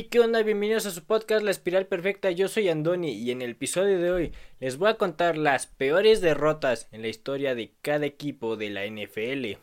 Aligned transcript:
Hey, 0.00 0.08
¿qué 0.10 0.20
onda? 0.20 0.42
Bienvenidos 0.42 0.86
a 0.86 0.92
su 0.92 1.04
podcast 1.04 1.44
La 1.44 1.50
Espiral 1.50 1.84
Perfecta. 1.86 2.30
Yo 2.30 2.48
soy 2.48 2.70
Andoni 2.70 3.12
y 3.12 3.32
en 3.32 3.42
el 3.42 3.50
episodio 3.50 3.98
de 3.98 4.10
hoy 4.10 4.32
les 4.58 4.78
voy 4.78 4.88
a 4.88 4.94
contar 4.94 5.36
las 5.36 5.66
peores 5.66 6.22
derrotas 6.22 6.88
en 6.90 7.02
la 7.02 7.08
historia 7.08 7.54
de 7.54 7.74
cada 7.82 8.06
equipo 8.06 8.56
de 8.56 8.70
la 8.70 8.86
NFL. 8.86 9.60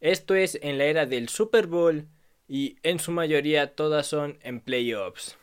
Esto 0.00 0.36
es 0.36 0.56
en 0.62 0.78
la 0.78 0.84
era 0.84 1.04
del 1.04 1.28
Super 1.28 1.66
Bowl 1.66 2.06
y 2.46 2.76
en 2.84 3.00
su 3.00 3.10
mayoría 3.10 3.74
todas 3.74 4.06
son 4.06 4.38
en 4.42 4.60
playoffs. 4.60 5.36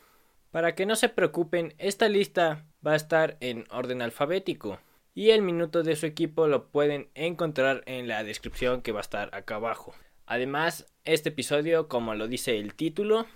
Para 0.51 0.73
que 0.73 0.85
no 0.85 0.95
se 0.95 1.09
preocupen, 1.09 1.73
esta 1.77 2.07
lista 2.07 2.65
va 2.87 2.93
a 2.93 2.95
estar 2.95 3.35
en 3.41 3.65
orden 3.69 4.01
alfabético 4.01 4.79
y 5.13 5.31
el 5.31 5.41
minuto 5.41 5.83
de 5.83 5.97
su 5.97 6.05
equipo 6.05 6.47
lo 6.47 6.69
pueden 6.69 7.09
encontrar 7.13 7.83
en 7.87 8.07
la 8.07 8.23
descripción 8.23 8.83
que 8.83 8.93
va 8.93 8.99
a 8.99 9.01
estar 9.01 9.35
acá 9.35 9.55
abajo. 9.55 9.93
Además, 10.25 10.85
este 11.03 11.27
episodio, 11.27 11.89
como 11.89 12.15
lo 12.15 12.29
dice 12.29 12.57
el 12.57 12.73
título, 12.73 13.27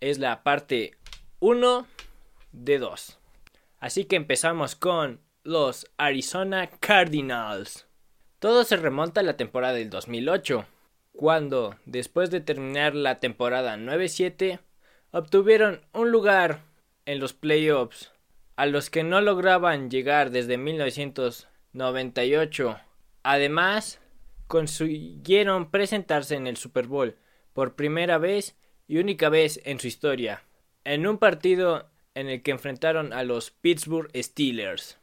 es 0.00 0.18
la 0.18 0.42
parte 0.42 0.96
1 1.40 1.86
de 2.52 2.78
2. 2.78 3.18
Así 3.80 4.04
que 4.04 4.16
empezamos 4.16 4.74
con 4.74 5.20
los 5.44 5.86
Arizona 5.96 6.68
Cardinals. 6.80 7.86
Todo 8.38 8.64
se 8.64 8.76
remonta 8.76 9.20
a 9.20 9.24
la 9.24 9.36
temporada 9.36 9.74
del 9.74 9.90
2008, 9.90 10.64
cuando, 11.12 11.76
después 11.86 12.30
de 12.30 12.40
terminar 12.40 12.94
la 12.94 13.20
temporada 13.20 13.76
9-7, 13.76 14.60
obtuvieron 15.10 15.80
un 15.92 16.10
lugar 16.10 16.60
en 17.06 17.18
los 17.18 17.32
playoffs, 17.32 18.12
a 18.56 18.66
los 18.66 18.90
que 18.90 19.04
no 19.04 19.20
lograban 19.20 19.90
llegar 19.90 20.30
desde 20.30 20.58
1998. 20.58 22.80
Además, 23.22 24.00
consiguieron 24.46 25.70
presentarse 25.70 26.34
en 26.34 26.46
el 26.46 26.56
Super 26.56 26.86
Bowl 26.86 27.16
por 27.52 27.76
primera 27.76 28.18
vez 28.18 28.56
y 28.88 28.98
única 28.98 29.28
vez 29.28 29.60
en 29.64 29.78
su 29.78 29.86
historia, 29.86 30.42
en 30.84 31.06
un 31.06 31.18
partido 31.18 31.88
en 32.14 32.28
el 32.28 32.42
que 32.42 32.50
enfrentaron 32.50 33.12
a 33.12 33.22
los 33.22 33.50
Pittsburgh 33.50 34.10
Steelers. 34.16 34.98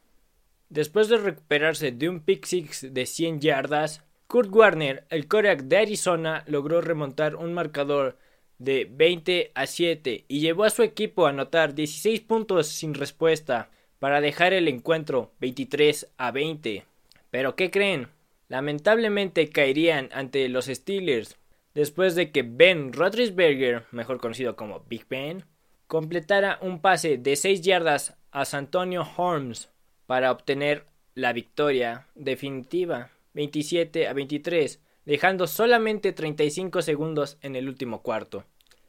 Después 0.68 1.08
de 1.08 1.18
recuperarse 1.18 1.92
de 1.92 2.08
un 2.08 2.20
pick 2.20 2.44
six 2.44 2.92
de 2.92 3.06
100 3.06 3.40
yardas, 3.40 4.02
Kurt 4.26 4.52
Warner, 4.52 5.04
el 5.10 5.28
coreback 5.28 5.62
de 5.62 5.76
Arizona, 5.78 6.44
logró 6.48 6.80
remontar 6.80 7.36
un 7.36 7.54
marcador 7.54 8.18
de 8.58 8.88
20 8.90 9.52
a 9.54 9.66
7 9.66 10.24
y 10.26 10.40
llevó 10.40 10.64
a 10.64 10.70
su 10.70 10.82
equipo 10.82 11.26
a 11.26 11.30
anotar 11.30 11.74
16 11.74 12.20
puntos 12.22 12.66
sin 12.66 12.94
respuesta 12.94 13.70
para 14.00 14.20
dejar 14.20 14.52
el 14.52 14.66
encuentro 14.66 15.30
23 15.40 16.08
a 16.16 16.32
20. 16.32 16.84
Pero 17.30 17.54
¿qué 17.54 17.70
creen? 17.70 18.08
Lamentablemente 18.48 19.48
caerían 19.48 20.08
ante 20.12 20.48
los 20.48 20.66
Steelers 20.66 21.36
después 21.76 22.14
de 22.14 22.32
que 22.32 22.42
Ben 22.42 22.94
Roethlisberger, 22.94 23.84
mejor 23.90 24.18
conocido 24.18 24.56
como 24.56 24.80
Big 24.88 25.06
Ben, 25.10 25.44
completara 25.86 26.58
un 26.62 26.80
pase 26.80 27.18
de 27.18 27.36
6 27.36 27.60
yardas 27.60 28.16
a 28.30 28.46
Santonio 28.46 29.06
Holmes 29.18 29.68
para 30.06 30.32
obtener 30.32 30.86
la 31.14 31.34
victoria 31.34 32.06
definitiva 32.14 33.10
27 33.34 34.08
a 34.08 34.14
23, 34.14 34.80
dejando 35.04 35.46
solamente 35.46 36.14
35 36.14 36.80
segundos 36.80 37.36
en 37.42 37.56
el 37.56 37.68
último 37.68 38.00
cuarto. 38.00 38.44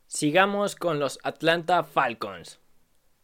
Sigamos 0.07 0.77
con 0.77 0.97
los 0.97 1.19
Atlanta 1.23 1.83
Falcons. 1.83 2.61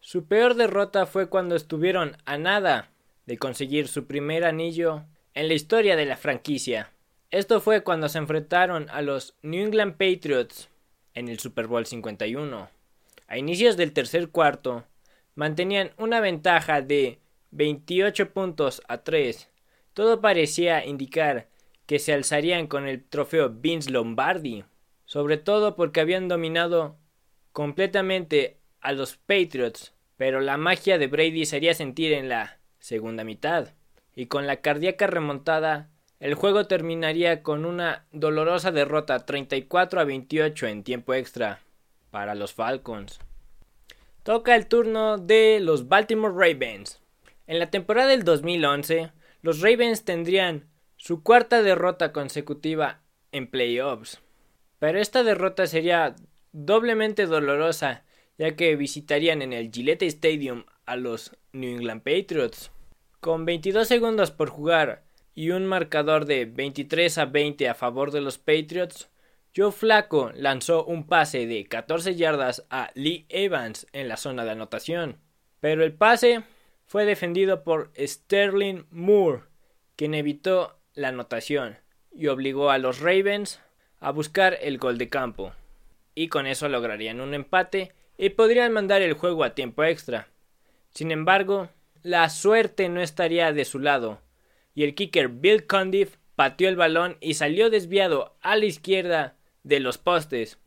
Su 0.02 0.26
peor 0.26 0.56
derrota 0.56 1.06
fue 1.06 1.30
cuando 1.30 1.56
estuvieron 1.56 2.18
a 2.26 2.38
nada 2.38 2.90
de 3.26 3.38
conseguir 3.38 3.88
su 3.88 4.08
primer 4.08 4.44
anillo 4.44 5.06
en 5.34 5.48
la 5.48 5.54
historia 5.54 5.96
de 5.96 6.06
la 6.06 6.18
franquicia. 6.18 6.92
Esto 7.34 7.62
fue 7.62 7.82
cuando 7.82 8.10
se 8.10 8.20
enfrentaron 8.20 8.92
a 8.92 9.02
los 9.02 9.34
New 9.42 9.66
England 9.66 9.94
Patriots 9.94 10.70
en 11.16 11.30
el 11.30 11.40
Super 11.40 11.66
Bowl 11.66 11.84
51. 11.84 12.70
A 13.28 13.38
inicios 13.40 13.76
del 13.76 13.92
tercer 13.92 14.30
cuarto, 14.30 14.84
mantenían 15.34 15.94
una 15.98 16.20
ventaja 16.20 16.84
de 16.84 17.18
28 17.50 18.34
puntos 18.34 18.84
a 18.88 19.00
3. 19.00 19.50
Todo 19.96 20.22
parecía 20.22 20.86
indicar 20.86 21.48
que 21.88 21.98
se 21.98 22.14
alzarían 22.14 22.68
con 22.68 22.88
el 22.88 23.04
trofeo 23.04 23.50
Vince 23.50 23.90
Lombardi, 23.90 24.64
sobre 25.06 25.38
todo 25.38 25.76
porque 25.76 26.02
habían 26.02 26.28
dominado 26.28 26.98
completamente 27.52 28.60
a 28.80 28.92
los 28.92 29.18
Patriots, 29.18 29.96
pero 30.18 30.40
la 30.40 30.58
magia 30.58 31.00
de 31.00 31.08
Brady 31.08 31.48
se 31.48 31.56
haría 31.56 31.74
sentir 31.74 32.14
en 32.14 32.30
la 32.30 32.60
segunda 32.78 33.24
mitad, 33.24 33.70
y 34.16 34.28
con 34.28 34.46
la 34.46 34.58
cardíaca 34.58 35.08
remontada 35.08 35.90
el 36.24 36.36
juego 36.36 36.68
terminaría 36.68 37.44
con 37.44 37.66
una 37.66 38.06
dolorosa 38.14 38.72
derrota 38.72 39.26
34 39.26 40.00
a 40.00 40.04
28 40.06 40.68
en 40.68 40.84
tiempo 40.86 41.14
extra 41.14 41.60
para 42.12 42.34
los 42.34 42.54
Falcons. 42.54 43.20
Toca 44.24 44.56
el 44.56 44.68
turno 44.68 45.18
de 45.18 45.60
los 45.60 45.90
Baltimore 45.90 46.34
Ravens. 46.34 47.02
En 47.46 47.60
la 47.60 47.70
temporada 47.70 48.08
del 48.08 48.24
2011, 48.24 49.12
los 49.42 49.60
Ravens 49.60 50.06
tendrían 50.06 50.70
su 50.96 51.24
cuarta 51.24 51.62
derrota 51.62 52.14
consecutiva 52.14 53.02
en 53.34 53.48
playoffs. 53.48 54.22
Pero 54.80 55.02
esta 55.02 55.24
derrota 55.24 55.68
sería 55.68 56.16
doblemente 56.54 57.26
dolorosa, 57.26 58.06
ya 58.38 58.56
que 58.56 58.78
visitarían 58.78 59.42
en 59.42 59.52
el 59.52 59.72
Gillette 59.74 60.04
Stadium 60.04 60.64
a 60.86 60.96
los 60.96 61.36
New 61.52 61.70
England 61.70 62.02
Patriots. 62.02 62.72
Con 63.20 63.44
22 63.44 63.90
segundos 63.90 64.32
por 64.32 64.48
jugar 64.48 65.03
y 65.36 65.52
un 65.52 65.66
marcador 65.66 66.26
de 66.26 66.46
23 66.46 67.18
a 67.18 67.26
20 67.26 67.70
a 67.70 67.74
favor 67.74 68.12
de 68.12 68.22
los 68.22 68.38
Patriots, 68.38 69.10
Joe 69.56 69.72
Flaco 69.72 70.32
lanzó 70.36 70.84
un 70.86 71.06
pase 71.06 71.46
de 71.46 71.66
14 71.66 72.16
yardas 72.16 72.66
a 72.70 72.90
Lee 72.96 73.26
Evans 73.30 73.88
en 73.94 74.08
la 74.08 74.18
zona 74.18 74.46
de 74.46 74.52
anotación, 74.52 75.20
pero 75.60 75.84
el 75.84 75.94
pase 75.94 76.44
fue 76.86 77.06
defendido 77.06 77.64
por 77.64 77.92
Sterling 77.98 78.86
Moore, 78.90 79.44
quien 79.96 80.14
evitó 80.14 80.80
la 80.94 81.10
anotación 81.10 81.78
y 82.12 82.28
obligó 82.28 82.70
a 82.70 82.78
los 82.78 83.00
Ravens 83.00 83.60
a 84.00 84.12
buscar 84.12 84.58
el 84.62 84.78
gol 84.78 84.98
de 84.98 85.10
campo, 85.10 85.54
y 86.16 86.28
con 86.28 86.46
eso 86.48 86.68
lograrían 86.68 87.22
un 87.22 87.34
empate 87.34 87.94
y 88.18 88.30
podrían 88.30 88.74
mandar 88.74 89.02
el 89.02 89.14
juego 89.14 89.44
a 89.44 89.56
tiempo 89.56 89.84
extra. 89.84 90.28
Sin 90.92 91.12
embargo, 91.12 91.70
la 92.04 92.30
suerte 92.30 92.90
no 92.90 93.02
estaría 93.02 93.52
de 93.54 93.66
su 93.66 93.80
lado, 93.80 94.20
y 94.76 94.84
el 94.84 94.96
kicker 94.96 95.30
Bill 95.30 95.66
Condiff 95.66 96.18
pateó 96.36 96.70
el 96.70 96.76
balón 96.76 97.18
y 97.22 97.36
salió 97.36 97.70
desviado 97.70 98.36
a 98.42 98.56
la 98.56 98.66
izquierda 98.66 99.36
de 99.64 99.80
los 99.80 99.98
postes, 99.98 100.60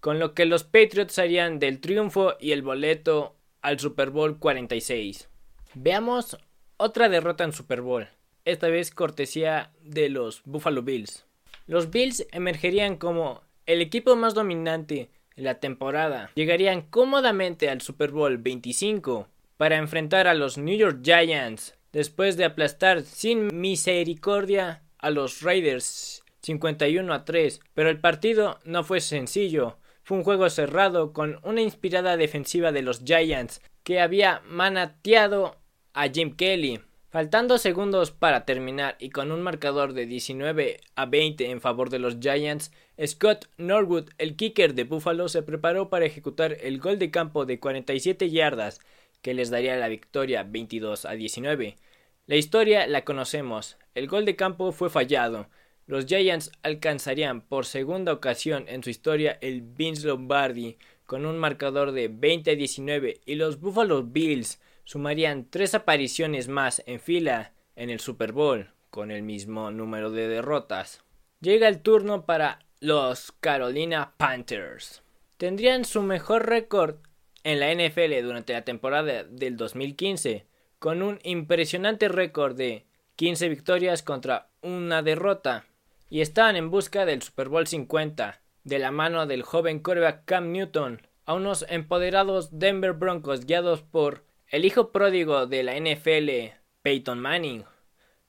con 0.00 0.18
lo 0.18 0.34
que 0.34 0.44
los 0.44 0.64
Patriots 0.64 1.18
harían 1.18 1.58
del 1.58 1.80
triunfo 1.80 2.34
y 2.38 2.52
el 2.52 2.62
boleto 2.62 3.36
al 3.62 3.80
Super 3.80 4.10
Bowl 4.10 4.38
46. 4.38 5.28
Veamos 5.74 6.38
otra 6.76 7.08
derrota 7.08 7.44
en 7.44 7.52
Super 7.52 7.80
Bowl, 7.80 8.08
esta 8.44 8.68
vez 8.68 8.90
cortesía 8.90 9.72
de 9.80 10.08
los 10.08 10.42
Buffalo 10.44 10.82
Bills. 10.82 11.24
Los 11.66 11.90
Bills 11.90 12.26
emergerían 12.32 12.96
como 12.96 13.42
el 13.66 13.80
equipo 13.80 14.16
más 14.16 14.34
dominante 14.34 15.10
de 15.36 15.42
la 15.42 15.60
temporada. 15.60 16.30
Llegarían 16.34 16.82
cómodamente 16.82 17.70
al 17.70 17.80
Super 17.80 18.10
Bowl 18.10 18.36
25 18.36 19.28
para 19.56 19.76
enfrentar 19.76 20.26
a 20.26 20.34
los 20.34 20.58
New 20.58 20.76
York 20.76 21.00
Giants, 21.02 21.74
después 21.94 22.36
de 22.36 22.44
aplastar 22.44 23.02
sin 23.02 23.58
misericordia 23.58 24.82
a 24.98 25.10
los 25.10 25.40
Raiders 25.42 26.24
51 26.42 27.14
a 27.14 27.24
3, 27.24 27.60
pero 27.72 27.88
el 27.88 28.00
partido 28.00 28.58
no 28.64 28.82
fue 28.82 29.00
sencillo. 29.00 29.78
Fue 30.02 30.18
un 30.18 30.24
juego 30.24 30.50
cerrado 30.50 31.12
con 31.12 31.38
una 31.44 31.62
inspirada 31.62 32.18
defensiva 32.18 32.72
de 32.72 32.82
los 32.82 33.04
Giants 33.04 33.62
que 33.84 34.00
había 34.00 34.42
manateado 34.46 35.56
a 35.94 36.08
Jim 36.08 36.36
Kelly. 36.36 36.80
Faltando 37.10 37.58
segundos 37.58 38.10
para 38.10 38.44
terminar 38.44 38.96
y 38.98 39.10
con 39.10 39.30
un 39.30 39.40
marcador 39.40 39.92
de 39.92 40.06
19 40.06 40.80
a 40.96 41.06
20 41.06 41.48
en 41.48 41.60
favor 41.60 41.90
de 41.90 42.00
los 42.00 42.18
Giants, 42.18 42.72
Scott 43.06 43.46
Norwood, 43.56 44.10
el 44.18 44.34
kicker 44.34 44.74
de 44.74 44.82
Buffalo, 44.82 45.28
se 45.28 45.42
preparó 45.42 45.90
para 45.90 46.06
ejecutar 46.06 46.56
el 46.60 46.80
gol 46.80 46.98
de 46.98 47.12
campo 47.12 47.46
de 47.46 47.60
47 47.60 48.30
yardas 48.30 48.80
que 49.24 49.32
les 49.32 49.48
daría 49.48 49.74
la 49.76 49.88
victoria 49.88 50.42
22 50.42 51.06
a 51.06 51.12
19. 51.12 51.78
La 52.26 52.36
historia 52.36 52.86
la 52.86 53.06
conocemos. 53.06 53.78
El 53.94 54.06
gol 54.06 54.26
de 54.26 54.36
campo 54.36 54.70
fue 54.70 54.90
fallado. 54.90 55.48
Los 55.86 56.04
Giants 56.04 56.52
alcanzarían 56.62 57.40
por 57.40 57.64
segunda 57.64 58.12
ocasión 58.12 58.66
en 58.68 58.84
su 58.84 58.90
historia 58.90 59.38
el 59.40 59.62
Vince 59.62 60.06
Lombardi 60.06 60.76
con 61.06 61.24
un 61.24 61.38
marcador 61.38 61.92
de 61.92 62.08
20 62.08 62.50
a 62.50 62.54
19 62.54 63.22
y 63.24 63.36
los 63.36 63.60
Buffalo 63.60 64.02
Bills 64.02 64.60
sumarían 64.84 65.48
tres 65.48 65.74
apariciones 65.74 66.48
más 66.48 66.82
en 66.84 67.00
fila 67.00 67.54
en 67.76 67.88
el 67.88 68.00
Super 68.00 68.32
Bowl 68.32 68.74
con 68.90 69.10
el 69.10 69.22
mismo 69.22 69.70
número 69.70 70.10
de 70.10 70.28
derrotas. 70.28 71.02
Llega 71.40 71.68
el 71.68 71.80
turno 71.80 72.26
para 72.26 72.58
los 72.78 73.32
Carolina 73.40 74.12
Panthers. 74.18 75.02
Tendrían 75.38 75.86
su 75.86 76.02
mejor 76.02 76.46
récord 76.46 76.96
en 77.44 77.60
la 77.60 77.72
NFL 77.72 78.22
durante 78.22 78.54
la 78.54 78.62
temporada 78.62 79.24
del 79.24 79.56
2015, 79.56 80.46
con 80.78 81.02
un 81.02 81.20
impresionante 81.22 82.08
récord 82.08 82.56
de 82.56 82.86
15 83.16 83.48
victorias 83.48 84.02
contra 84.02 84.48
una 84.62 85.02
derrota, 85.02 85.66
y 86.10 86.20
estaban 86.20 86.56
en 86.56 86.70
busca 86.70 87.06
del 87.06 87.22
Super 87.22 87.48
Bowl 87.48 87.66
50, 87.66 88.40
de 88.64 88.78
la 88.78 88.90
mano 88.90 89.26
del 89.26 89.42
joven 89.42 89.78
quarterback 89.78 90.24
Cam 90.24 90.52
Newton, 90.52 91.00
a 91.26 91.34
unos 91.34 91.64
empoderados 91.68 92.58
Denver 92.58 92.92
Broncos 92.92 93.46
guiados 93.46 93.82
por 93.82 94.24
el 94.48 94.64
hijo 94.64 94.90
pródigo 94.92 95.46
de 95.46 95.62
la 95.62 95.78
NFL, 95.78 96.54
Peyton 96.82 97.18
Manning. 97.18 97.64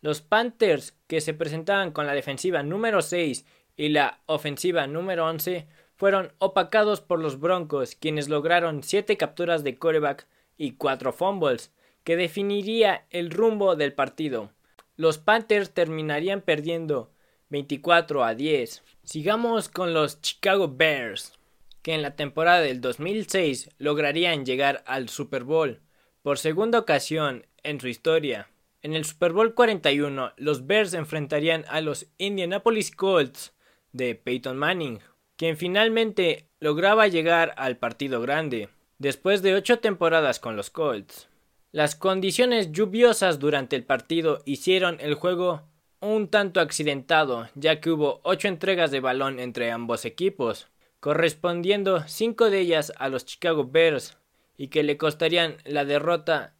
Los 0.01 0.21
Panthers, 0.21 0.97
que 1.07 1.21
se 1.21 1.33
presentaban 1.33 1.91
con 1.91 2.05
la 2.05 2.13
defensiva 2.13 2.63
número 2.63 3.01
6 3.01 3.45
y 3.75 3.89
la 3.89 4.21
ofensiva 4.25 4.87
número 4.87 5.25
11, 5.25 5.67
fueron 5.95 6.33
opacados 6.39 7.01
por 7.01 7.19
los 7.19 7.39
Broncos, 7.39 7.95
quienes 7.95 8.29
lograron 8.29 8.83
7 8.83 9.17
capturas 9.17 9.63
de 9.63 9.77
coreback 9.77 10.27
y 10.57 10.71
4 10.73 11.13
fumbles, 11.13 11.71
que 12.03 12.15
definiría 12.15 13.05
el 13.09 13.31
rumbo 13.31 13.75
del 13.75 13.93
partido. 13.93 14.51
Los 14.95 15.17
Panthers 15.17 15.73
terminarían 15.73 16.41
perdiendo 16.41 17.11
24 17.49 18.23
a 18.23 18.35
10. 18.35 18.83
Sigamos 19.03 19.69
con 19.69 19.93
los 19.93 20.21
Chicago 20.21 20.73
Bears, 20.75 21.33
que 21.81 21.93
en 21.93 22.01
la 22.01 22.15
temporada 22.15 22.61
del 22.61 22.81
2006 22.81 23.69
lograrían 23.77 24.45
llegar 24.45 24.83
al 24.87 25.09
Super 25.09 25.43
Bowl 25.43 25.81
por 26.21 26.37
segunda 26.37 26.79
ocasión 26.79 27.45
en 27.63 27.79
su 27.79 27.87
historia. 27.87 28.49
En 28.81 28.95
el 28.95 29.05
Super 29.05 29.33
Bowl 29.33 29.53
41, 29.53 30.33
los 30.37 30.67
Bears 30.67 30.93
enfrentarían 30.93 31.65
a 31.67 31.81
los 31.81 32.07
Indianapolis 32.17 32.91
Colts 32.91 33.53
de 33.91 34.15
Peyton 34.15 34.57
Manning, 34.57 34.99
quien 35.37 35.57
finalmente 35.57 36.49
lograba 36.59 37.07
llegar 37.07 37.53
al 37.57 37.77
partido 37.77 38.21
grande, 38.21 38.69
después 38.99 39.41
de 39.41 39.53
ocho 39.53 39.79
temporadas 39.79 40.39
con 40.39 40.55
los 40.55 40.69
Colts. 40.69 41.27
Las 41.71 41.95
condiciones 41.95 42.71
lluviosas 42.71 43.39
durante 43.39 43.75
el 43.75 43.83
partido 43.83 44.41
hicieron 44.45 44.97
el 45.01 45.15
juego 45.15 45.63
un 45.99 46.29
tanto 46.29 46.59
accidentado, 46.61 47.49
ya 47.55 47.81
que 47.81 47.91
hubo 47.91 48.21
ocho 48.23 48.47
entregas 48.47 48.91
de 48.91 48.99
balón 48.99 49.39
entre 49.39 49.71
ambos 49.71 50.05
equipos, 50.05 50.67
correspondiendo 50.99 52.03
cinco 52.07 52.49
de 52.49 52.59
ellas 52.59 52.93
a 52.97 53.09
los 53.09 53.25
Chicago 53.25 53.65
Bears, 53.65 54.17
y 54.57 54.69
que 54.69 54.83
le 54.83 54.97
costarían 54.97 55.57
la 55.65 55.83
derrota 55.83 56.53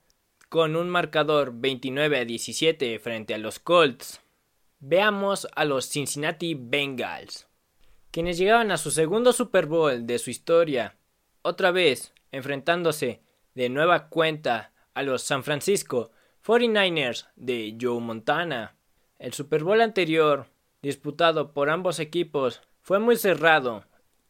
con 0.50 0.76
un 0.76 0.90
marcador 0.90 1.54
29 1.56 2.20
a 2.20 2.26
17 2.26 3.00
frente 3.00 3.34
a 3.34 3.38
los 3.38 3.60
Colts. 3.60 4.22
Veamos 4.80 5.48
a 5.56 5.66
los 5.66 5.90
Cincinnati 5.90 6.56
Bengals, 6.56 7.48
quienes 8.16 8.38
llegaban 8.38 8.72
a 8.72 8.78
su 8.78 8.92
segundo 8.92 9.34
Super 9.34 9.66
Bowl 9.66 10.08
de 10.08 10.20
su 10.20 10.30
historia, 10.30 10.96
otra 11.42 11.72
vez 11.72 12.14
enfrentándose 12.32 13.20
de 13.56 13.68
nueva 13.68 14.08
cuenta 14.08 14.72
a 14.94 15.04
los 15.04 15.22
San 15.22 15.44
Francisco 15.44 16.12
49ers 16.46 17.28
de 17.36 17.76
Joe 17.78 18.00
Montana. 18.00 18.78
El 19.20 19.34
Super 19.34 19.66
Bowl 19.66 19.82
anterior, 19.82 20.48
disputado 20.82 21.52
por 21.52 21.70
ambos 21.70 22.00
equipos, 22.00 22.62
fue 22.82 23.00
muy 23.00 23.18
cerrado, 23.18 23.84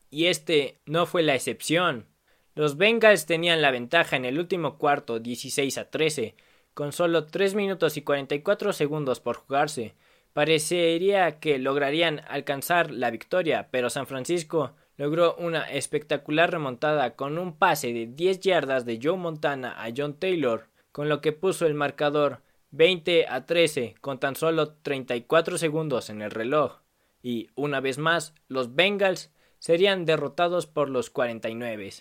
y 0.09 0.25
este 0.25 0.79
no 0.87 1.05
fue 1.05 1.21
la 1.21 1.35
excepción. 1.35 2.07
Los 2.55 2.77
Bengals 2.77 3.27
tenían 3.27 3.61
la 3.61 3.69
ventaja 3.69 4.15
en 4.15 4.25
el 4.25 4.39
último 4.39 4.79
cuarto 4.79 5.19
16 5.19 5.77
a 5.77 5.91
13, 5.91 6.35
con 6.73 6.91
solo 6.91 7.27
3 7.27 7.53
minutos 7.53 7.97
y 7.97 8.01
44 8.01 8.73
segundos 8.73 9.19
por 9.19 9.35
jugarse. 9.35 9.93
Parecería 10.35 11.39
que 11.39 11.59
lograrían 11.59 12.19
alcanzar 12.27 12.91
la 12.91 13.09
victoria, 13.09 13.69
pero 13.71 13.89
San 13.89 14.05
Francisco 14.05 14.73
logró 14.97 15.33
una 15.37 15.61
espectacular 15.71 16.51
remontada 16.51 17.15
con 17.15 17.37
un 17.37 17.57
pase 17.57 17.93
de 17.93 18.07
10 18.07 18.41
yardas 18.41 18.85
de 18.85 18.99
Joe 19.01 19.15
Montana 19.15 19.81
a 19.81 19.93
John 19.95 20.19
Taylor, 20.19 20.67
con 20.91 21.07
lo 21.07 21.21
que 21.21 21.31
puso 21.31 21.65
el 21.65 21.73
marcador 21.73 22.41
20 22.71 23.27
a 23.29 23.45
13 23.45 23.95
con 24.01 24.19
tan 24.19 24.35
solo 24.35 24.73
34 24.73 25.57
segundos 25.57 26.09
en 26.09 26.21
el 26.21 26.31
reloj. 26.31 26.79
Y 27.23 27.47
una 27.55 27.79
vez 27.79 27.97
más, 27.97 28.33
los 28.49 28.75
Bengals 28.75 29.31
serían 29.59 30.03
derrotados 30.03 30.67
por 30.67 30.89
los 30.89 31.09
49. 31.09 31.91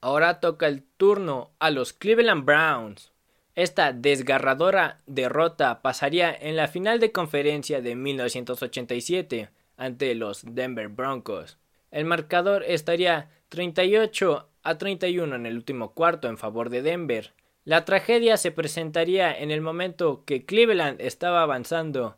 Ahora 0.00 0.38
toca 0.38 0.68
el 0.68 0.84
turno 0.84 1.50
a 1.58 1.72
los 1.72 1.92
Cleveland 1.92 2.44
Browns. 2.44 3.11
Esta 3.54 3.92
desgarradora 3.92 4.98
derrota 5.06 5.82
pasaría 5.82 6.34
en 6.34 6.56
la 6.56 6.68
final 6.68 7.00
de 7.00 7.12
conferencia 7.12 7.82
de 7.82 7.94
1987 7.94 9.50
ante 9.76 10.14
los 10.14 10.42
Denver 10.54 10.88
Broncos. 10.88 11.58
El 11.90 12.06
marcador 12.06 12.64
estaría 12.66 13.30
38 13.50 14.48
a 14.62 14.78
31 14.78 15.36
en 15.36 15.44
el 15.44 15.56
último 15.56 15.92
cuarto 15.92 16.28
en 16.28 16.38
favor 16.38 16.70
de 16.70 16.80
Denver. 16.80 17.34
La 17.64 17.84
tragedia 17.84 18.38
se 18.38 18.52
presentaría 18.52 19.38
en 19.38 19.50
el 19.50 19.60
momento 19.60 20.24
que 20.24 20.46
Cleveland 20.46 21.00
estaba 21.02 21.42
avanzando 21.42 22.16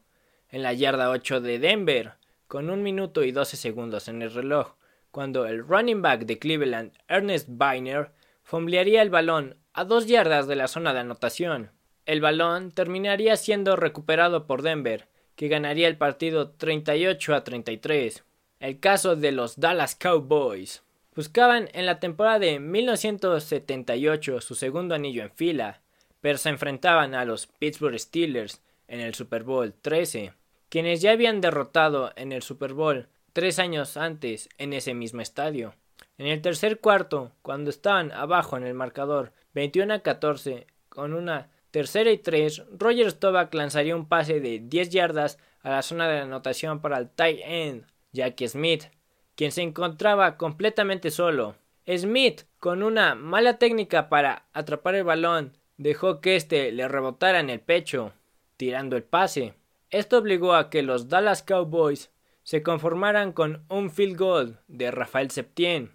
en 0.50 0.62
la 0.62 0.72
yarda 0.72 1.10
8 1.10 1.40
de 1.40 1.58
Denver, 1.58 2.12
con 2.46 2.70
un 2.70 2.84
minuto 2.84 3.24
y 3.24 3.32
12 3.32 3.56
segundos 3.56 4.06
en 4.06 4.22
el 4.22 4.32
reloj, 4.32 4.74
cuando 5.10 5.46
el 5.46 5.66
running 5.66 6.00
back 6.00 6.26
de 6.26 6.38
Cleveland, 6.38 6.92
Ernest 7.08 7.48
Biner, 7.50 8.12
fumblearía 8.44 9.02
el 9.02 9.10
balón 9.10 9.56
a 9.74 9.84
dos 9.84 10.06
yardas 10.06 10.46
de 10.46 10.56
la 10.56 10.68
zona 10.68 10.94
de 10.94 11.00
anotación. 11.00 11.70
El 12.06 12.20
balón 12.22 12.70
terminaría 12.70 13.36
siendo 13.36 13.76
recuperado 13.76 14.46
por 14.46 14.62
Denver, 14.62 15.08
que 15.36 15.48
ganaría 15.48 15.88
el 15.88 15.98
partido 15.98 16.50
38 16.50 17.34
a 17.34 17.44
33 17.44 18.24
el 18.64 18.80
caso 18.80 19.14
de 19.14 19.30
los 19.30 19.60
Dallas 19.60 19.94
Cowboys. 19.94 20.82
Buscaban 21.14 21.68
en 21.74 21.84
la 21.84 22.00
temporada 22.00 22.38
de 22.38 22.58
1978 22.60 24.40
su 24.40 24.54
segundo 24.54 24.94
anillo 24.94 25.22
en 25.22 25.30
fila, 25.30 25.82
pero 26.22 26.38
se 26.38 26.48
enfrentaban 26.48 27.14
a 27.14 27.26
los 27.26 27.46
Pittsburgh 27.46 27.98
Steelers 27.98 28.62
en 28.88 29.00
el 29.00 29.14
Super 29.14 29.42
Bowl 29.42 29.74
13, 29.74 30.32
quienes 30.70 31.02
ya 31.02 31.12
habían 31.12 31.42
derrotado 31.42 32.12
en 32.16 32.32
el 32.32 32.42
Super 32.42 32.72
Bowl 32.72 33.08
tres 33.34 33.58
años 33.58 33.98
antes 33.98 34.48
en 34.56 34.72
ese 34.72 34.94
mismo 34.94 35.20
estadio. 35.20 35.74
En 36.16 36.28
el 36.28 36.40
tercer 36.42 36.78
cuarto, 36.78 37.32
cuando 37.42 37.70
estaban 37.70 38.12
abajo 38.12 38.56
en 38.56 38.64
el 38.64 38.74
marcador 38.74 39.32
21 39.52 39.94
a 39.94 39.98
14, 39.98 40.68
con 40.88 41.12
una 41.12 41.50
tercera 41.72 42.12
y 42.12 42.18
tres, 42.18 42.62
Roger 42.70 43.10
Staubach 43.10 43.52
lanzaría 43.52 43.96
un 43.96 44.08
pase 44.08 44.38
de 44.38 44.60
10 44.60 44.90
yardas 44.90 45.38
a 45.60 45.70
la 45.70 45.82
zona 45.82 46.06
de 46.08 46.20
anotación 46.20 46.80
para 46.80 46.98
el 46.98 47.10
tight 47.10 47.40
end 47.42 47.86
Jackie 48.12 48.46
Smith, 48.46 48.84
quien 49.34 49.50
se 49.50 49.62
encontraba 49.62 50.36
completamente 50.36 51.10
solo. 51.10 51.56
Smith, 51.84 52.42
con 52.60 52.84
una 52.84 53.16
mala 53.16 53.58
técnica 53.58 54.08
para 54.08 54.46
atrapar 54.52 54.94
el 54.94 55.02
balón, 55.02 55.58
dejó 55.78 56.20
que 56.20 56.36
éste 56.36 56.70
le 56.70 56.86
rebotara 56.86 57.40
en 57.40 57.50
el 57.50 57.58
pecho, 57.58 58.12
tirando 58.56 58.96
el 58.96 59.02
pase. 59.02 59.54
Esto 59.90 60.18
obligó 60.18 60.54
a 60.54 60.70
que 60.70 60.82
los 60.82 61.08
Dallas 61.08 61.42
Cowboys 61.42 62.12
se 62.44 62.62
conformaran 62.62 63.32
con 63.32 63.64
un 63.68 63.90
field 63.90 64.16
goal 64.16 64.60
de 64.68 64.92
Rafael 64.92 65.32
Septien 65.32 65.93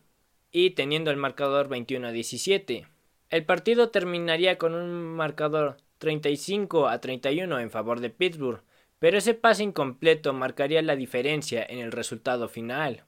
y 0.51 0.71
teniendo 0.71 1.11
el 1.11 1.17
marcador 1.17 1.67
21 1.67 2.07
a 2.07 2.11
17. 2.11 2.87
El 3.29 3.45
partido 3.45 3.89
terminaría 3.89 4.57
con 4.57 4.73
un 4.73 5.15
marcador 5.15 5.77
35 5.99 6.87
a 6.87 6.99
31 6.99 7.59
en 7.59 7.69
favor 7.69 7.99
de 7.99 8.09
Pittsburgh, 8.09 8.63
pero 8.97 9.17
ese 9.17 9.33
pase 9.33 9.63
incompleto 9.63 10.33
marcaría 10.33 10.81
la 10.81 10.95
diferencia 10.95 11.65
en 11.67 11.79
el 11.79 11.91
resultado 11.91 12.47
final. 12.47 13.03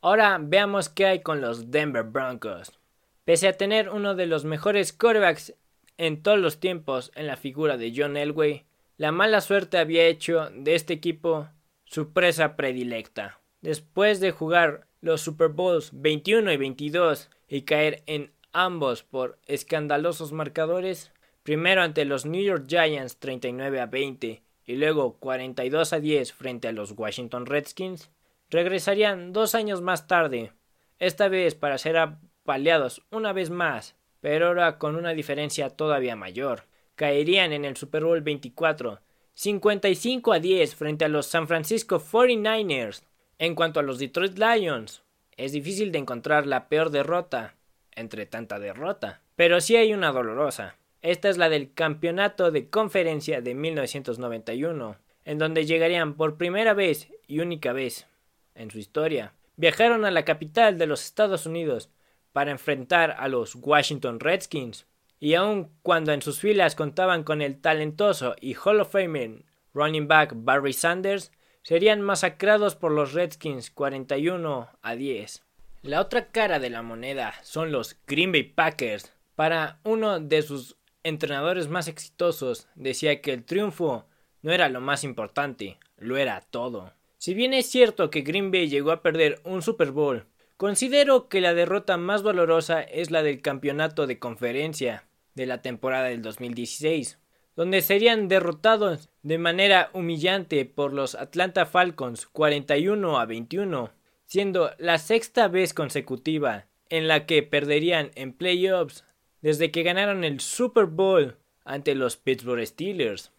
Ahora 0.00 0.38
veamos 0.40 0.88
qué 0.88 1.06
hay 1.06 1.20
con 1.20 1.40
los 1.40 1.70
Denver 1.70 2.04
Broncos. 2.04 2.78
Pese 3.24 3.48
a 3.48 3.56
tener 3.56 3.90
uno 3.90 4.14
de 4.14 4.26
los 4.26 4.44
mejores 4.44 4.92
quarterbacks 4.92 5.54
en 5.98 6.22
todos 6.22 6.38
los 6.38 6.58
tiempos 6.58 7.12
en 7.14 7.26
la 7.26 7.36
figura 7.36 7.76
de 7.76 7.92
John 7.94 8.16
Elway, 8.16 8.64
la 8.96 9.12
mala 9.12 9.40
suerte 9.40 9.78
había 9.78 10.06
hecho 10.06 10.50
de 10.54 10.74
este 10.74 10.94
equipo 10.94 11.48
su 11.84 12.12
presa 12.12 12.56
predilecta. 12.56 13.40
Después 13.60 14.20
de 14.20 14.30
jugar 14.30 14.86
los 15.00 15.20
Super 15.20 15.48
Bowls 15.48 15.90
21 15.92 16.52
y 16.52 16.56
22 16.56 17.30
y 17.48 17.62
caer 17.62 18.02
en 18.06 18.32
ambos 18.52 19.02
por 19.02 19.38
escandalosos 19.46 20.32
marcadores, 20.32 21.12
primero 21.42 21.82
ante 21.82 22.04
los 22.04 22.26
New 22.26 22.42
York 22.42 22.66
Giants 22.68 23.18
39 23.18 23.80
a 23.80 23.86
20 23.86 24.42
y 24.66 24.76
luego 24.76 25.14
42 25.18 25.92
a 25.92 26.00
10 26.00 26.32
frente 26.32 26.68
a 26.68 26.72
los 26.72 26.92
Washington 26.92 27.46
Redskins, 27.46 28.10
regresarían 28.50 29.32
dos 29.32 29.54
años 29.54 29.80
más 29.80 30.06
tarde, 30.06 30.52
esta 30.98 31.28
vez 31.28 31.54
para 31.54 31.78
ser 31.78 31.96
apaleados 31.96 33.02
una 33.10 33.32
vez 33.32 33.50
más, 33.50 33.96
pero 34.20 34.48
ahora 34.48 34.78
con 34.78 34.96
una 34.96 35.10
diferencia 35.10 35.70
todavía 35.70 36.14
mayor. 36.14 36.64
Caerían 36.94 37.52
en 37.52 37.64
el 37.64 37.76
Super 37.76 38.04
Bowl 38.04 38.20
24, 38.20 39.00
55 39.32 40.32
a 40.34 40.38
10 40.38 40.74
frente 40.74 41.06
a 41.06 41.08
los 41.08 41.26
San 41.26 41.48
Francisco 41.48 41.98
49ers. 41.98 43.02
En 43.40 43.54
cuanto 43.54 43.80
a 43.80 43.82
los 43.82 43.98
Detroit 43.98 44.38
Lions, 44.38 45.02
es 45.38 45.52
difícil 45.52 45.92
de 45.92 45.98
encontrar 45.98 46.46
la 46.46 46.68
peor 46.68 46.90
derrota 46.90 47.54
entre 47.92 48.26
tanta 48.26 48.58
derrota, 48.58 49.22
pero 49.34 49.62
sí 49.62 49.76
hay 49.76 49.94
una 49.94 50.12
dolorosa. 50.12 50.76
Esta 51.00 51.30
es 51.30 51.38
la 51.38 51.48
del 51.48 51.72
Campeonato 51.72 52.50
de 52.50 52.68
Conferencia 52.68 53.40
de 53.40 53.54
1991, 53.54 54.96
en 55.24 55.38
donde 55.38 55.64
llegarían 55.64 56.18
por 56.18 56.36
primera 56.36 56.74
vez 56.74 57.08
y 57.26 57.40
única 57.40 57.72
vez 57.72 58.06
en 58.54 58.70
su 58.70 58.78
historia. 58.78 59.32
Viajaron 59.56 60.04
a 60.04 60.10
la 60.10 60.26
capital 60.26 60.76
de 60.76 60.86
los 60.86 61.02
Estados 61.02 61.46
Unidos 61.46 61.88
para 62.34 62.50
enfrentar 62.50 63.16
a 63.18 63.28
los 63.28 63.54
Washington 63.54 64.20
Redskins, 64.20 64.84
y 65.18 65.32
aun 65.32 65.70
cuando 65.80 66.12
en 66.12 66.20
sus 66.20 66.40
filas 66.40 66.74
contaban 66.74 67.24
con 67.24 67.40
el 67.40 67.58
talentoso 67.58 68.36
y 68.38 68.54
Hall 68.62 68.80
of 68.80 68.92
Famer 68.92 69.44
running 69.72 70.08
back 70.08 70.32
Barry 70.34 70.74
Sanders, 70.74 71.32
serían 71.62 72.00
masacrados 72.00 72.76
por 72.76 72.92
los 72.92 73.12
Redskins 73.12 73.70
41 73.70 74.68
a 74.82 74.94
10. 74.94 75.42
La 75.82 76.00
otra 76.00 76.26
cara 76.26 76.58
de 76.58 76.70
la 76.70 76.82
moneda 76.82 77.34
son 77.42 77.72
los 77.72 77.96
Green 78.06 78.32
Bay 78.32 78.42
Packers. 78.42 79.12
Para 79.34 79.80
uno 79.84 80.20
de 80.20 80.42
sus 80.42 80.76
entrenadores 81.02 81.68
más 81.68 81.88
exitosos 81.88 82.68
decía 82.74 83.20
que 83.20 83.32
el 83.32 83.44
triunfo 83.44 84.06
no 84.42 84.52
era 84.52 84.68
lo 84.68 84.80
más 84.80 85.04
importante, 85.04 85.78
lo 85.96 86.16
era 86.16 86.40
todo. 86.50 86.92
Si 87.18 87.34
bien 87.34 87.52
es 87.52 87.66
cierto 87.66 88.10
que 88.10 88.22
Green 88.22 88.50
Bay 88.50 88.68
llegó 88.68 88.92
a 88.92 89.02
perder 89.02 89.40
un 89.44 89.62
Super 89.62 89.90
Bowl, 89.90 90.26
considero 90.56 91.28
que 91.28 91.40
la 91.40 91.54
derrota 91.54 91.96
más 91.96 92.22
dolorosa 92.22 92.82
es 92.82 93.10
la 93.10 93.22
del 93.22 93.42
campeonato 93.42 94.06
de 94.06 94.18
conferencia 94.18 95.04
de 95.34 95.46
la 95.46 95.62
temporada 95.62 96.04
del 96.08 96.22
2016, 96.22 97.18
donde 97.56 97.82
serían 97.82 98.28
derrotados 98.28 99.08
de 99.22 99.38
manera 99.38 99.90
humillante 99.92 100.64
por 100.64 100.92
los 100.92 101.14
Atlanta 101.14 101.66
Falcons 101.66 102.26
41 102.26 103.18
a 103.18 103.26
21 103.26 103.90
siendo 104.30 104.70
la 104.78 104.98
sexta 104.98 105.48
vez 105.48 105.74
consecutiva 105.74 106.68
en 106.88 107.08
la 107.08 107.26
que 107.26 107.42
perderían 107.42 108.12
en 108.14 108.32
playoffs 108.32 109.04
desde 109.42 109.72
que 109.72 109.82
ganaron 109.82 110.22
el 110.22 110.38
Super 110.38 110.84
Bowl 110.84 111.36
ante 111.64 111.96
los 111.96 112.16
Pittsburgh 112.16 112.64
Steelers. 112.64 113.32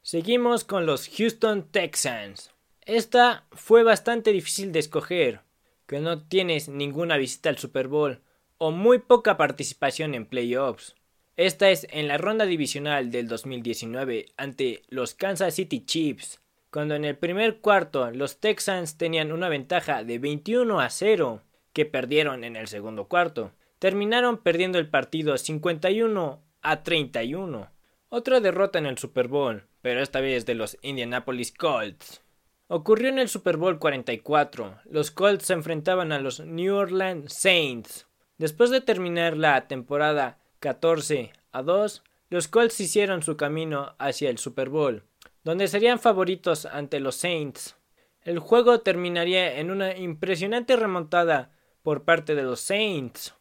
Seguimos 0.00 0.62
con 0.62 0.86
los 0.86 1.08
Houston 1.08 1.68
Texans. 1.72 2.52
Esta 2.82 3.48
fue 3.50 3.82
bastante 3.82 4.30
difícil 4.30 4.70
de 4.70 4.78
escoger, 4.78 5.40
que 5.88 5.98
no 5.98 6.22
tienes 6.22 6.68
ninguna 6.68 7.16
visita 7.16 7.48
al 7.48 7.58
Super 7.58 7.88
Bowl 7.88 8.20
o 8.58 8.70
muy 8.70 9.00
poca 9.00 9.36
participación 9.36 10.14
en 10.14 10.24
playoffs. 10.24 10.94
Esta 11.38 11.70
es 11.70 11.86
en 11.92 12.08
la 12.08 12.18
ronda 12.18 12.46
divisional 12.46 13.12
del 13.12 13.28
2019 13.28 14.26
ante 14.36 14.82
los 14.88 15.14
Kansas 15.14 15.54
City 15.54 15.84
Chiefs, 15.84 16.40
cuando 16.72 16.96
en 16.96 17.04
el 17.04 17.16
primer 17.16 17.60
cuarto 17.60 18.10
los 18.10 18.40
Texans 18.40 18.98
tenían 18.98 19.30
una 19.30 19.48
ventaja 19.48 20.02
de 20.02 20.18
21 20.18 20.80
a 20.80 20.90
0 20.90 21.42
que 21.72 21.86
perdieron 21.86 22.42
en 22.42 22.56
el 22.56 22.66
segundo 22.66 23.06
cuarto. 23.06 23.52
Terminaron 23.78 24.38
perdiendo 24.38 24.80
el 24.80 24.90
partido 24.90 25.38
51 25.38 26.42
a 26.60 26.82
31. 26.82 27.70
Otra 28.08 28.40
derrota 28.40 28.80
en 28.80 28.86
el 28.86 28.98
Super 28.98 29.28
Bowl, 29.28 29.62
pero 29.80 30.02
esta 30.02 30.20
vez 30.20 30.44
de 30.44 30.56
los 30.56 30.76
Indianapolis 30.82 31.52
Colts. 31.52 32.20
Ocurrió 32.66 33.10
en 33.10 33.20
el 33.20 33.28
Super 33.28 33.58
Bowl 33.58 33.78
44. 33.78 34.80
Los 34.90 35.12
Colts 35.12 35.46
se 35.46 35.52
enfrentaban 35.52 36.10
a 36.10 36.18
los 36.18 36.40
New 36.40 36.74
Orleans 36.74 37.32
Saints. 37.32 38.08
Después 38.38 38.70
de 38.70 38.80
terminar 38.80 39.36
la 39.36 39.68
temporada 39.68 40.38
14 40.60 41.32
a 41.52 41.62
2, 41.62 42.02
los 42.30 42.48
Colts 42.48 42.80
hicieron 42.80 43.22
su 43.22 43.36
camino 43.36 43.94
hacia 43.98 44.30
el 44.30 44.38
Super 44.38 44.68
Bowl 44.68 45.04
donde 45.48 45.68
serían 45.68 45.98
favoritos 45.98 46.66
ante 46.66 47.00
los 47.00 47.16
Saints. 47.16 47.76
El 48.22 48.38
juego 48.38 48.80
terminaría 48.80 49.58
en 49.58 49.70
una 49.70 49.96
impresionante 49.96 50.76
remontada 50.76 51.52
por 51.82 52.04
parte 52.04 52.34
de 52.34 52.42
los 52.42 52.60
Saints, 52.60 53.34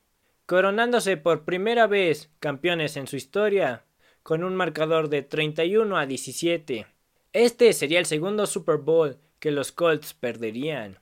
coronándose 0.45 1.17
por 1.17 1.43
primera 1.43 1.87
vez 1.87 2.29
campeones 2.39 2.95
en 2.95 3.07
su 3.07 3.17
historia, 3.17 3.83
con 4.23 4.43
un 4.43 4.55
marcador 4.55 5.09
de 5.09 5.21
31 5.23 5.97
a 5.97 6.05
17. 6.05 6.87
Este 7.33 7.73
sería 7.73 7.99
el 7.99 8.05
segundo 8.05 8.45
Super 8.45 8.77
Bowl 8.77 9.17
que 9.39 9.51
los 9.51 9.71
Colts 9.71 10.13
perderían. 10.13 10.99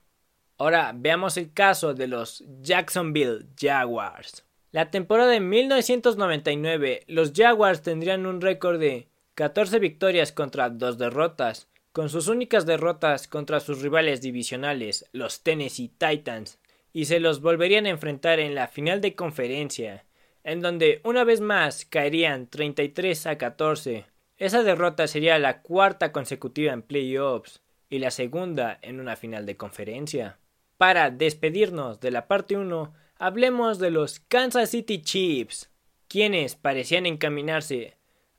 Ahora 0.58 0.92
veamos 0.94 1.36
el 1.36 1.52
caso 1.52 1.94
de 1.94 2.08
los 2.08 2.44
Jacksonville 2.62 3.46
Jaguars. 3.56 4.45
La 4.76 4.90
temporada 4.90 5.30
de 5.30 5.40
1999, 5.40 7.04
los 7.06 7.32
Jaguars 7.34 7.80
tendrían 7.80 8.26
un 8.26 8.42
récord 8.42 8.78
de 8.78 9.08
14 9.34 9.78
victorias 9.78 10.32
contra 10.32 10.68
dos 10.68 10.98
derrotas, 10.98 11.70
con 11.92 12.10
sus 12.10 12.28
únicas 12.28 12.66
derrotas 12.66 13.26
contra 13.26 13.60
sus 13.60 13.80
rivales 13.80 14.20
divisionales, 14.20 15.08
los 15.12 15.42
Tennessee 15.42 15.90
Titans, 15.96 16.58
y 16.92 17.06
se 17.06 17.20
los 17.20 17.40
volverían 17.40 17.86
a 17.86 17.88
enfrentar 17.88 18.38
en 18.38 18.54
la 18.54 18.68
final 18.68 19.00
de 19.00 19.14
conferencia, 19.14 20.04
en 20.44 20.60
donde 20.60 21.00
una 21.04 21.24
vez 21.24 21.40
más 21.40 21.86
caerían 21.86 22.46
33 22.46 23.28
a 23.28 23.38
14. 23.38 24.04
Esa 24.36 24.62
derrota 24.62 25.06
sería 25.06 25.38
la 25.38 25.62
cuarta 25.62 26.12
consecutiva 26.12 26.74
en 26.74 26.82
playoffs 26.82 27.62
y 27.88 27.98
la 27.98 28.10
segunda 28.10 28.78
en 28.82 29.00
una 29.00 29.16
final 29.16 29.46
de 29.46 29.56
conferencia. 29.56 30.38
Para 30.76 31.10
despedirnos 31.10 31.98
de 32.00 32.10
la 32.10 32.26
parte 32.28 32.58
1, 32.58 32.92
hablemos 33.18 33.78
de 33.78 33.90
los 33.90 34.20
Kansas 34.20 34.70
City 34.70 35.00
Chiefs, 35.00 35.70
quienes 36.08 36.54
parecían 36.54 37.06
encaminarse 37.06 37.96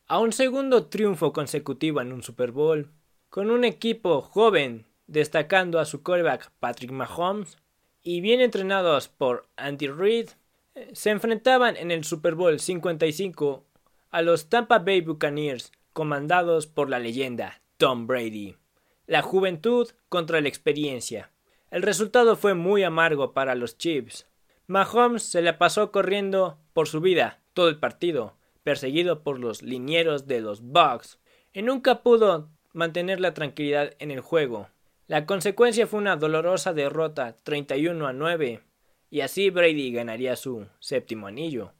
a 0.07 0.19
un 0.19 0.31
segundo 0.31 0.85
triunfo 0.85 1.33
consecutivo 1.33 2.01
en 2.01 2.13
un 2.13 2.23
Super 2.23 2.51
Bowl, 2.51 2.91
con 3.29 3.51
un 3.51 3.65
equipo 3.65 4.21
joven 4.21 4.85
destacando 5.07 5.79
a 5.79 5.85
su 5.85 6.03
quarterback 6.03 6.51
Patrick 6.59 6.91
Mahomes 6.91 7.57
y 8.03 8.21
bien 8.21 8.39
entrenados 8.39 9.07
por 9.07 9.47
Andy 9.57 9.87
Reid, 9.87 10.29
eh, 10.75 10.89
se 10.93 11.09
enfrentaban 11.09 11.75
en 11.75 11.91
el 11.91 12.03
Super 12.03 12.35
Bowl 12.35 12.59
55 12.59 13.65
a 14.11 14.21
los 14.21 14.47
Tampa 14.47 14.79
Bay 14.79 15.01
Buccaneers 15.01 15.71
comandados 15.91 16.67
por 16.67 16.89
la 16.89 16.99
leyenda 16.99 17.61
Tom 17.77 18.07
Brady. 18.07 18.55
La 19.07 19.21
juventud 19.21 19.89
contra 20.09 20.39
la 20.41 20.47
experiencia. 20.47 21.31
El 21.71 21.81
resultado 21.81 22.35
fue 22.35 22.53
muy 22.53 22.83
amargo 22.83 23.33
para 23.33 23.55
los 23.55 23.77
Chiefs. 23.77 24.25
Mahomes 24.67 25.23
se 25.23 25.41
le 25.41 25.53
pasó 25.53 25.93
corriendo 25.93 26.59
por 26.73 26.89
su 26.89 26.99
vida 26.99 27.39
todo 27.53 27.69
el 27.69 27.79
partido, 27.79 28.35
perseguido 28.63 29.23
por 29.23 29.39
los 29.39 29.61
linieros 29.61 30.27
de 30.27 30.41
los 30.41 30.61
Bucks, 30.61 31.19
y 31.53 31.61
nunca 31.61 32.03
pudo 32.03 32.49
mantener 32.73 33.21
la 33.21 33.33
tranquilidad 33.33 33.93
en 33.99 34.11
el 34.11 34.19
juego. 34.19 34.67
La 35.07 35.25
consecuencia 35.25 35.87
fue 35.87 35.99
una 35.99 36.17
dolorosa 36.17 36.73
derrota 36.73 37.37
31 37.43 38.07
a 38.07 38.11
9, 38.11 38.61
y 39.09 39.21
así 39.21 39.49
Brady 39.49 39.93
ganaría 39.93 40.35
su 40.35 40.67
séptimo 40.79 41.27
anillo. 41.27 41.71